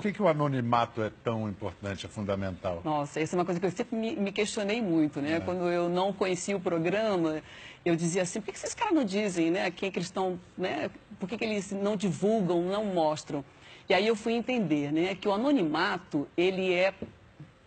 Por 0.00 0.08
que, 0.08 0.14
que 0.14 0.22
o 0.22 0.28
anonimato 0.28 1.02
é 1.02 1.10
tão 1.22 1.46
importante, 1.46 2.06
é 2.06 2.08
fundamental? 2.08 2.80
Nossa, 2.82 3.20
essa 3.20 3.36
é 3.36 3.38
uma 3.38 3.44
coisa 3.44 3.60
que 3.60 3.66
eu 3.66 3.70
sempre 3.70 3.94
me, 3.94 4.16
me 4.16 4.32
questionei 4.32 4.80
muito, 4.80 5.20
né? 5.20 5.36
É. 5.36 5.40
Quando 5.40 5.68
eu 5.68 5.90
não 5.90 6.10
conhecia 6.10 6.56
o 6.56 6.60
programa, 6.60 7.42
eu 7.84 7.94
dizia 7.94 8.22
assim, 8.22 8.40
por 8.40 8.46
que, 8.46 8.52
que 8.52 8.58
esses 8.58 8.74
caras 8.74 8.94
não 8.94 9.04
dizem, 9.04 9.50
né? 9.50 9.70
Quem 9.70 9.90
é 9.90 9.92
que 9.92 9.98
eles 9.98 10.06
estão, 10.06 10.40
né? 10.56 10.90
Por 11.18 11.28
que, 11.28 11.36
que 11.36 11.44
eles 11.44 11.70
não 11.70 11.96
divulgam, 11.96 12.62
não 12.62 12.86
mostram? 12.86 13.44
E 13.90 13.92
aí 13.92 14.06
eu 14.06 14.16
fui 14.16 14.32
entender, 14.32 14.90
né? 14.90 15.14
Que 15.14 15.28
o 15.28 15.32
anonimato, 15.32 16.26
ele 16.34 16.72
é 16.72 16.94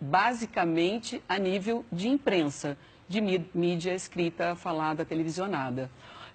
basicamente 0.00 1.22
a 1.28 1.38
nível 1.38 1.84
de 1.92 2.08
imprensa, 2.08 2.78
de 3.06 3.20
mídia 3.20 3.94
escrita, 3.94 4.56
falada, 4.56 5.04
televisionada. 5.04 5.90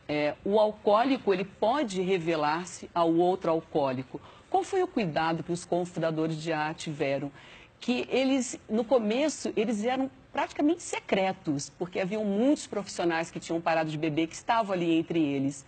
É, 0.08 0.36
o 0.46 0.60
alcoólico, 0.60 1.34
ele 1.34 1.44
pode 1.44 2.02
revelar-se 2.02 2.90
ao 2.94 3.14
outro 3.14 3.50
alcoólico. 3.52 4.22
Qual 4.50 4.64
foi 4.64 4.82
o 4.82 4.88
cuidado 4.88 5.44
que 5.44 5.52
os 5.52 5.66
confundadores 5.66 6.42
de 6.42 6.54
A 6.54 6.74
tiveram? 6.74 7.32
Que 7.80 8.08
eles, 8.10 8.60
no 8.70 8.84
começo, 8.84 9.52
eles 9.56 9.84
eram 9.84 10.10
praticamente 10.32 10.82
secretos, 10.82 11.70
porque 11.78 12.00
haviam 12.00 12.24
muitos 12.24 12.66
profissionais 12.66 13.30
que 13.30 13.40
tinham 13.40 13.60
parado 13.60 13.90
de 13.90 13.98
beber 13.98 14.28
que 14.28 14.36
estavam 14.36 14.74
ali 14.74 14.98
entre 14.98 15.20
eles. 15.20 15.66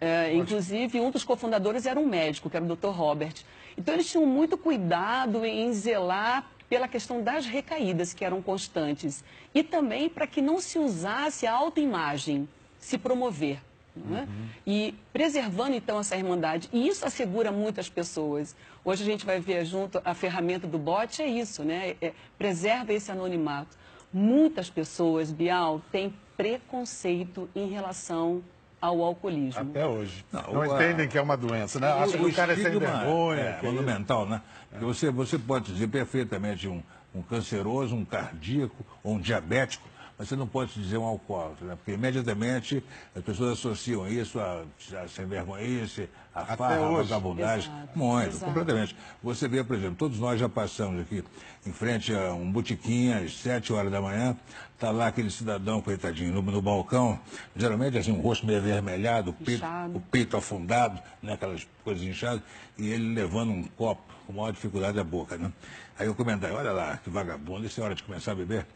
É, 0.00 0.34
inclusive, 0.34 1.00
um 1.00 1.10
dos 1.10 1.24
cofundadores 1.24 1.86
era 1.86 1.98
um 1.98 2.06
médico, 2.06 2.48
que 2.48 2.56
era 2.56 2.64
o 2.64 2.76
Dr. 2.76 2.88
Robert. 2.88 3.34
Então, 3.76 3.94
eles 3.94 4.10
tinham 4.10 4.26
muito 4.26 4.56
cuidado 4.56 5.44
em 5.44 5.72
zelar 5.72 6.50
pela 6.68 6.86
questão 6.86 7.22
das 7.22 7.46
recaídas, 7.46 8.14
que 8.14 8.24
eram 8.24 8.40
constantes, 8.40 9.24
e 9.54 9.62
também 9.62 10.08
para 10.08 10.26
que 10.26 10.40
não 10.40 10.60
se 10.60 10.78
usasse 10.78 11.46
a 11.46 11.52
autoimagem, 11.52 12.48
se 12.78 12.96
promover. 12.96 13.60
Né? 13.96 14.28
Uhum. 14.28 14.46
E 14.66 14.94
preservando 15.12 15.74
então 15.74 15.98
essa 15.98 16.16
irmandade. 16.16 16.68
E 16.72 16.86
isso 16.86 17.04
assegura 17.04 17.50
muitas 17.50 17.88
pessoas. 17.88 18.54
Hoje 18.84 19.02
a 19.02 19.06
gente 19.06 19.26
vai 19.26 19.40
ver 19.40 19.64
junto 19.64 20.00
a 20.04 20.14
ferramenta 20.14 20.66
do 20.66 20.78
bot, 20.78 21.20
é 21.20 21.26
isso, 21.26 21.64
né? 21.64 21.96
É, 22.00 22.12
preserva 22.38 22.92
esse 22.92 23.10
anonimato. 23.10 23.76
Muitas 24.12 24.70
pessoas, 24.70 25.30
Bial, 25.30 25.80
têm 25.92 26.14
preconceito 26.36 27.48
em 27.54 27.68
relação 27.68 28.42
ao 28.80 29.02
alcoolismo. 29.02 29.60
Até 29.60 29.86
hoje. 29.86 30.24
Não, 30.32 30.42
não 30.54 30.60
o, 30.60 30.64
entendem 30.64 31.06
a... 31.06 31.08
que 31.08 31.18
é 31.18 31.22
uma 31.22 31.36
doença, 31.36 31.78
né? 31.78 31.92
Acho 31.92 32.16
que 32.16 32.24
o 32.24 32.32
cara 32.32 32.54
é 32.54 32.56
sem 32.56 32.78
vergonha. 32.78 33.40
É, 33.40 33.58
é 33.60 33.62
monumental, 33.62 34.26
né? 34.26 34.40
É. 34.72 34.78
Você, 34.78 35.10
você 35.10 35.38
pode 35.38 35.72
dizer 35.72 35.88
perfeitamente 35.88 36.66
um, 36.66 36.82
um 37.14 37.22
canceroso, 37.22 37.94
um 37.94 38.04
cardíaco 38.04 38.84
ou 39.02 39.14
um 39.14 39.20
diabético 39.20 39.86
mas 40.20 40.28
você 40.28 40.36
não 40.36 40.46
pode 40.46 40.74
dizer 40.74 40.98
um 40.98 41.04
alcoólatra, 41.04 41.66
né? 41.66 41.74
porque 41.76 41.92
imediatamente 41.92 42.84
as 43.16 43.24
pessoas 43.24 43.52
associam 43.52 44.06
isso 44.06 44.38
a, 44.38 44.64
a 45.02 45.08
sem 45.08 45.24
vergonhice, 45.24 46.10
a 46.34 46.42
Até 46.42 46.56
farra, 46.56 46.86
a 46.86 46.90
vagabundagem. 46.90 47.72
Muito, 47.94 48.28
Exato. 48.28 48.44
completamente. 48.44 48.94
Você 49.22 49.48
vê, 49.48 49.64
por 49.64 49.76
exemplo, 49.76 49.96
todos 49.96 50.18
nós 50.20 50.38
já 50.38 50.46
passamos 50.46 51.00
aqui 51.00 51.24
em 51.64 51.72
frente 51.72 52.14
a 52.14 52.34
um 52.34 52.52
botiquim 52.52 53.14
às 53.14 53.34
sete 53.38 53.72
horas 53.72 53.90
da 53.90 53.98
manhã, 54.02 54.36
está 54.74 54.90
lá 54.90 55.06
aquele 55.06 55.30
cidadão, 55.30 55.80
coitadinho, 55.80 56.34
no, 56.34 56.42
no, 56.42 56.60
balcão, 56.60 57.18
geralmente 57.56 57.96
assim, 57.96 58.12
um 58.12 58.20
rosto 58.20 58.44
meio 58.44 58.58
avermelhado, 58.58 59.30
o 59.30 59.32
peito, 59.32 59.64
o 59.94 60.00
peito 60.00 60.36
afundado, 60.36 61.00
né, 61.22 61.32
aquelas 61.32 61.66
coisas 61.82 62.02
inchadas, 62.02 62.42
e 62.76 62.90
ele 62.90 63.14
levando 63.14 63.52
um 63.52 63.62
copo 63.62 64.02
com 64.26 64.34
maior 64.34 64.52
dificuldade 64.52 65.00
à 65.00 65.04
boca. 65.04 65.38
Né? 65.38 65.50
Aí 65.98 66.06
eu 66.06 66.14
comentei, 66.14 66.50
olha 66.50 66.72
lá, 66.72 66.98
que 66.98 67.08
vagabundo, 67.08 67.64
isso 67.64 67.80
é 67.80 67.84
hora 67.84 67.94
de 67.94 68.02
começar 68.02 68.32
a 68.32 68.34
beber. 68.34 68.66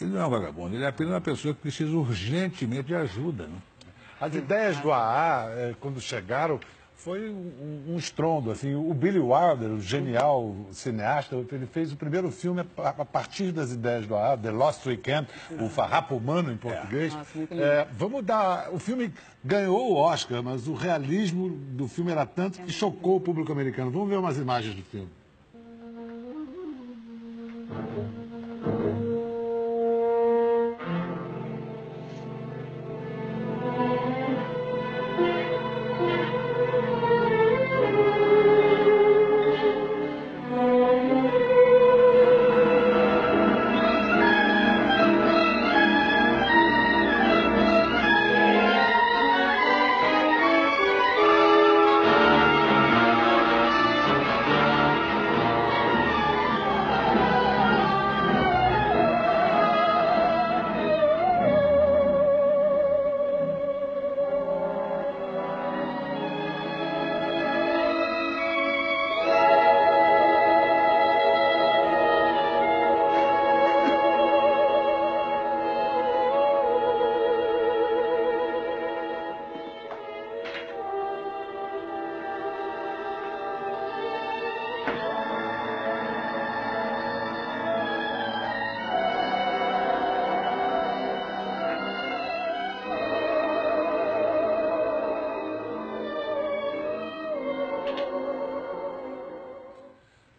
Ele 0.00 0.10
não 0.10 0.20
é 0.20 0.26
um 0.26 0.30
vagabundo, 0.30 0.74
ele 0.74 0.84
é 0.84 0.88
apenas 0.88 1.12
uma 1.12 1.20
pessoa 1.20 1.54
que 1.54 1.60
precisa 1.60 1.96
urgentemente 1.96 2.84
de 2.84 2.94
ajuda. 2.94 3.46
Né? 3.46 3.56
As 4.20 4.34
ideias 4.34 4.78
do 4.78 4.92
AA, 4.92 5.50
é, 5.50 5.74
quando 5.80 6.00
chegaram, 6.00 6.60
foi 7.06 7.30
um, 7.30 7.84
um, 7.94 7.96
estrondo. 7.96 8.50
Assim, 8.50 8.74
o 8.74 8.92
Billy 8.92 9.20
Wilder, 9.20 9.70
o 9.70 9.80
genial 9.80 10.56
cineasta, 10.72 11.36
ele 11.52 11.66
fez 11.66 11.92
o 11.92 11.96
primeiro 11.96 12.30
filme 12.32 12.64
a, 12.78 13.04
partir 13.04 13.52
das 13.52 13.70
ideias 13.70 14.06
do 14.06 14.16
AA, 14.16 14.36
The 14.36 14.50
Lost 14.50 14.84
Weekend, 14.86 15.28
o 15.60 15.68
Farrapo 15.68 16.16
Humano 16.16 16.50
em 16.50 16.56
português. 16.56 17.16
É. 17.50 17.54
É, 17.54 17.88
vamos 17.92 18.24
dar. 18.24 18.70
O 18.72 18.78
filme 18.78 19.12
ganhou 19.44 19.92
o 19.92 19.96
Oscar, 19.96 20.42
mas 20.42 20.66
o 20.66 20.74
realismo 20.74 21.48
do 21.48 21.86
filme 21.86 22.10
era 22.10 22.26
tanto 22.26 22.60
que 22.62 22.72
chocou 22.72 23.16
o 23.16 23.20
público 23.20 23.52
americano. 23.52 23.90
Vamos 23.90 24.08
ver 24.08 24.16
umas 24.16 24.36
imagens 24.36 24.74
do 24.74 24.82
filme. 24.82 25.08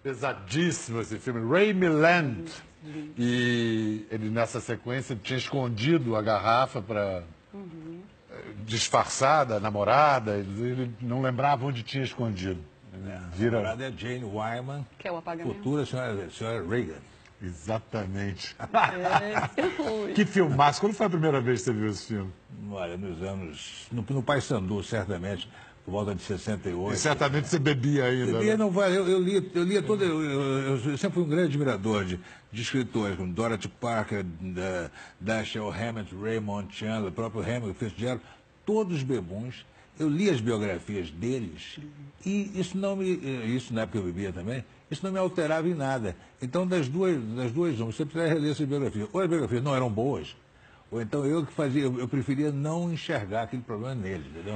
Pesadíssimo 0.07 1.01
esse 1.01 1.19
filme, 1.19 1.45
Ray 1.51 1.73
Milland. 1.73 2.49
E 3.17 4.07
ele, 4.09 4.29
nessa 4.29 4.61
sequência, 4.61 5.19
tinha 5.21 5.37
escondido 5.37 6.15
a 6.15 6.21
garrafa 6.21 6.81
para 6.81 7.23
uhum. 7.53 7.99
disfarçar 8.63 9.45
da 9.45 9.59
namorada. 9.59 10.37
Ele 10.37 10.93
não 11.01 11.21
lembrava 11.21 11.65
onde 11.65 11.83
tinha 11.83 12.03
escondido. 12.03 12.63
Vira... 13.33 13.57
A 13.57 13.61
namorada 13.61 13.87
é 13.87 13.91
Jane 13.91 14.23
Wyman, 14.23 14.85
que 14.97 15.07
é 15.07 15.11
o 15.11 15.17
apagamento. 15.17 15.55
futura 15.55 15.85
senhora, 15.85 16.29
senhora 16.29 16.65
Reagan. 16.65 16.99
Exatamente. 17.41 18.55
É. 20.09 20.13
que 20.13 20.25
filmaço. 20.25 20.79
Quando 20.79 20.93
foi 20.93 21.05
a 21.05 21.09
primeira 21.09 21.41
vez 21.41 21.59
que 21.59 21.65
você 21.65 21.73
viu 21.73 21.89
esse 21.89 22.07
filme? 22.07 22.31
Olha, 22.71 22.97
nos 22.97 23.21
anos... 23.21 23.87
No, 23.91 24.05
no 24.09 24.23
Pai 24.23 24.39
Sandu, 24.39 24.81
certamente 24.81 25.49
por 25.87 25.91
volta 25.91 26.13
de 26.13 26.21
68. 26.21 26.95
E 26.95 26.97
certamente 26.97 27.47
você 27.47 27.57
bebia 27.57 28.03
ainda. 28.03 28.33
Bebia, 28.33 28.51
né? 28.51 28.57
não 28.57 28.69
vai. 28.69 28.89
Eu, 28.89 29.07
eu, 29.07 29.21
lia, 29.21 29.41
eu 29.55 29.63
lia 29.63 29.81
todo. 29.81 30.03
Eu, 30.03 30.21
eu, 30.21 30.77
eu, 30.91 30.97
sempre 30.97 31.11
fui 31.15 31.23
um 31.23 31.29
grande 31.29 31.45
admirador 31.45 32.03
de, 32.03 32.19
de 32.51 32.61
escritores, 32.61 33.15
como 33.15 33.31
Dorothy 33.31 33.69
Parker, 33.69 34.25
da, 34.25 34.91
Dashiell 35.17 35.71
Hammett, 35.71 36.13
Raymond 36.13 36.75
Chandler, 36.75 37.07
o 37.07 37.11
próprio 37.13 37.41
Hamilton 37.41 37.73
Fitzgerald, 37.73 38.21
todos 38.65 39.01
bebões. 39.01 39.65
Eu 39.97 40.09
li 40.09 40.29
as 40.29 40.41
biografias 40.41 41.09
deles 41.09 41.79
e 42.25 42.51
isso 42.59 42.77
não 42.77 42.97
me. 42.97 43.09
Isso 43.55 43.73
na 43.73 43.83
época 43.83 43.99
eu 43.99 44.03
bebia 44.03 44.33
também. 44.33 44.65
Isso 44.91 45.05
não 45.05 45.11
me 45.13 45.19
alterava 45.19 45.69
em 45.69 45.73
nada. 45.73 46.17
Então, 46.41 46.67
das 46.67 46.89
duas, 46.89 47.17
das 47.33 47.51
duas, 47.53 47.77
você 47.77 48.03
precisa 48.03 48.27
reler 48.27 48.51
essas 48.51 48.67
biografias. 48.67 49.07
Ou 49.13 49.21
as 49.21 49.27
biografias 49.27 49.63
não 49.63 49.73
eram 49.73 49.89
boas, 49.89 50.35
ou 50.89 51.01
então 51.01 51.25
eu 51.25 51.45
que 51.45 51.51
fazia, 51.51 51.83
eu 51.83 52.07
preferia 52.07 52.51
não 52.51 52.91
enxergar 52.91 53.43
aquele 53.43 53.61
problema 53.61 53.93
neles, 53.93 54.25
entendeu? 54.27 54.55